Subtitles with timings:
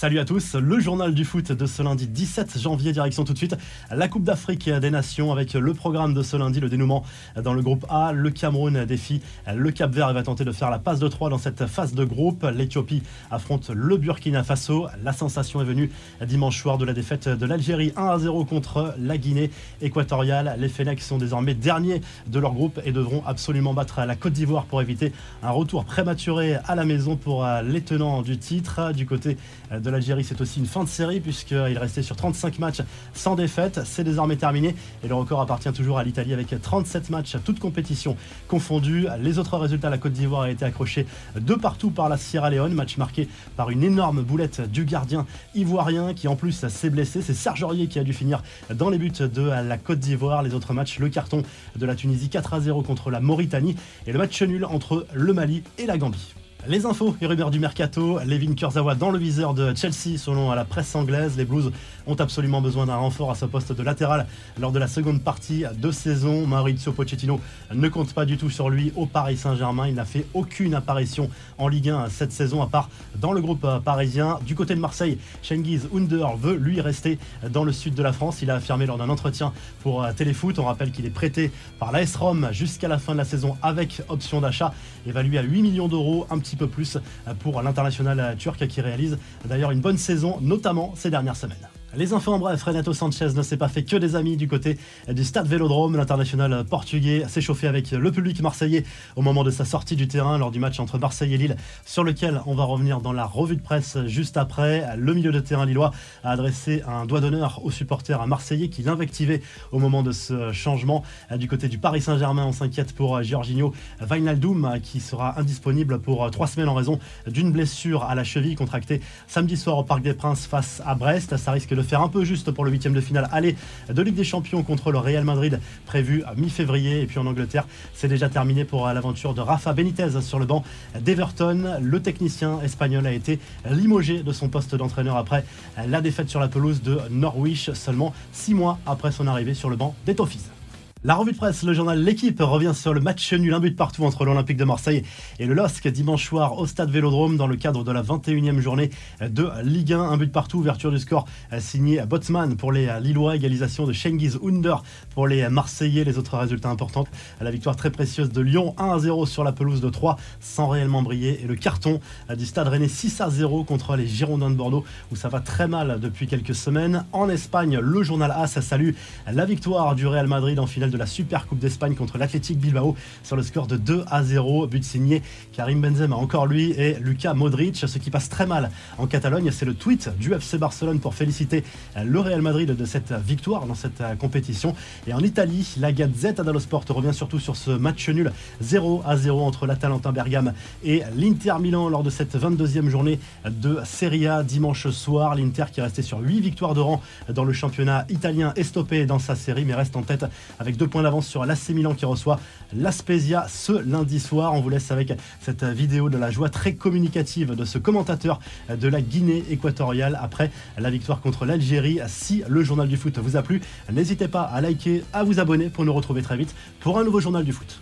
[0.00, 3.38] Salut à tous, le journal du foot de ce lundi 17 janvier, direction tout de
[3.38, 3.56] suite
[3.90, 7.02] la Coupe d'Afrique des Nations avec le programme de ce lundi, le dénouement
[7.42, 8.12] dans le groupe A.
[8.12, 9.20] Le Cameroun défie
[9.52, 11.94] le Cap Vert et va tenter de faire la passe de 3 dans cette phase
[11.94, 12.46] de groupe.
[12.54, 13.02] L'Éthiopie
[13.32, 14.86] affronte le Burkina Faso.
[15.02, 15.90] La sensation est venue
[16.24, 19.50] dimanche soir de la défaite de l'Algérie 1 à 0 contre la Guinée
[19.82, 20.54] équatoriale.
[20.60, 24.66] Les Fennecs sont désormais derniers de leur groupe et devront absolument battre la Côte d'Ivoire
[24.66, 28.92] pour éviter un retour prématuré à la maison pour les tenants du titre.
[28.92, 29.36] Du côté
[29.72, 32.82] de l'Algérie, c'est aussi une fin de série puisqu'il restait sur 35 matchs
[33.14, 33.80] sans défaite.
[33.84, 34.74] C'est désormais terminé
[35.04, 39.06] et le record appartient toujours à l'Italie avec 37 matchs, toutes compétitions confondues.
[39.20, 41.06] Les autres résultats, la Côte d'Ivoire a été accrochée
[41.38, 46.14] de partout par la Sierra Leone, match marqué par une énorme boulette du gardien ivoirien
[46.14, 47.22] qui en plus s'est blessé.
[47.22, 48.42] C'est Serge Aurier qui a dû finir
[48.74, 50.42] dans les buts de la Côte d'Ivoire.
[50.42, 51.42] Les autres matchs, le carton
[51.76, 55.32] de la Tunisie 4 à 0 contre la Mauritanie et le match nul entre le
[55.32, 56.34] Mali et la Gambie.
[56.66, 60.94] Les infos et du mercato, Levin Kurzawa dans le viseur de Chelsea selon la presse
[60.94, 61.36] anglaise.
[61.36, 61.70] Les Blues
[62.06, 64.26] ont absolument besoin d'un renfort à ce poste de latéral
[64.60, 66.46] lors de la seconde partie de saison.
[66.46, 67.40] Maurizio Pochettino
[67.72, 69.86] ne compte pas du tout sur lui au Paris Saint-Germain.
[69.86, 73.66] Il n'a fait aucune apparition en Ligue 1 cette saison à part dans le groupe
[73.84, 74.38] parisien.
[74.44, 77.18] Du côté de Marseille, Schengiz Under veut lui rester
[77.50, 78.42] dans le sud de la France.
[78.42, 80.58] Il a affirmé lors d'un entretien pour Téléfoot.
[80.58, 84.02] On rappelle qu'il est prêté par l'AS Rome jusqu'à la fin de la saison avec
[84.08, 84.74] option d'achat
[85.06, 86.26] évalué à 8 millions d'euros,
[86.56, 86.98] peu plus
[87.40, 91.68] pour l'international turc qui réalise d'ailleurs une bonne saison, notamment ces dernières semaines.
[91.96, 94.76] Les infos en bref, Renato Sanchez ne s'est pas fait que des amis du côté
[95.10, 95.96] du stade Vélodrome.
[95.96, 98.84] L'international portugais s'est chauffé avec le public marseillais
[99.16, 102.04] au moment de sa sortie du terrain lors du match entre Marseille et Lille, sur
[102.04, 104.84] lequel on va revenir dans la revue de presse juste après.
[104.98, 105.92] Le milieu de terrain lillois
[106.24, 109.40] a adressé un doigt d'honneur aux supporters marseillais qui l'invectivaient
[109.72, 111.02] au moment de ce changement.
[111.36, 113.72] Du côté du Paris Saint-Germain, on s'inquiète pour Giorginio
[114.02, 119.00] Wijnaldum qui sera indisponible pour trois semaines en raison d'une blessure à la cheville contractée
[119.26, 121.34] samedi soir au Parc des Princes face à Brest.
[121.38, 123.54] Ça risque de faire un peu juste pour le huitième de finale aller
[123.88, 127.00] de Ligue des Champions contre le Real Madrid prévu à mi-février.
[127.00, 130.64] Et puis en Angleterre, c'est déjà terminé pour l'aventure de Rafa Benitez sur le banc
[131.00, 131.78] d'Everton.
[131.80, 133.38] Le technicien espagnol a été
[133.70, 135.44] limogé de son poste d'entraîneur après
[135.86, 139.76] la défaite sur la pelouse de Norwich seulement six mois après son arrivée sur le
[139.76, 140.57] banc des Toffees.
[141.04, 144.02] La revue de presse, le journal L'équipe revient sur le match nul, un but partout
[144.02, 145.04] entre l'Olympique de Marseille
[145.38, 148.90] et le LOSC dimanche soir au stade Vélodrome dans le cadre de la 21e journée
[149.20, 150.00] de Ligue 1.
[150.00, 151.24] Un but partout, ouverture du score
[151.60, 154.82] signé Botsman pour les Lillois, égalisation de Schengiz Under
[155.14, 156.02] pour les Marseillais.
[156.02, 157.06] Les autres résultats importants,
[157.40, 160.66] la victoire très précieuse de Lyon 1 à 0 sur la pelouse de 3 sans
[160.66, 162.00] réellement briller et le carton
[162.36, 165.68] du stade Rennais 6 à 0 contre les Girondins de Bordeaux où ça va très
[165.68, 167.04] mal depuis quelques semaines.
[167.12, 168.94] En Espagne, le journal AS salue
[169.32, 172.96] la victoire du Real Madrid en finale de la Super Coupe d'Espagne contre l'Athletic Bilbao
[173.22, 174.66] sur le score de 2 à 0.
[174.66, 175.22] But signé
[175.52, 177.76] Karim Benzema, encore lui, et Luca Modric.
[177.76, 181.64] Ce qui passe très mal en Catalogne, c'est le tweet du FC Barcelone pour féliciter
[182.02, 184.74] le Real Madrid de cette victoire dans cette compétition.
[185.06, 189.16] Et en Italie, la Gazette dello Sport revient surtout sur ce match nul 0 à
[189.16, 190.52] 0 entre l'Atalanta Bergame
[190.84, 195.34] et l'Inter Milan lors de cette 22e journée de Serie A dimanche soir.
[195.34, 199.06] L'Inter qui est resté sur 8 victoires de rang dans le championnat italien est stoppé
[199.06, 200.24] dans sa série mais reste en tête
[200.58, 202.38] avec deux points d'avance sur l'AC Milan qui reçoit
[202.72, 204.54] l'Aspezia ce lundi soir.
[204.54, 208.38] On vous laisse avec cette vidéo de la joie très communicative de ce commentateur
[208.70, 211.98] de la Guinée équatoriale après la victoire contre l'Algérie.
[212.06, 213.60] Si le journal du foot vous a plu,
[213.92, 217.20] n'hésitez pas à liker, à vous abonner pour nous retrouver très vite pour un nouveau
[217.20, 217.80] journal du foot.